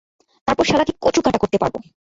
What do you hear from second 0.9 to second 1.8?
কচুকাটা করতে পারব!